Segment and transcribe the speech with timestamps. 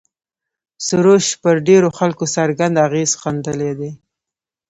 [0.87, 3.91] سروش پر ډېرو خلکو څرګند اغېز ښندلی دی.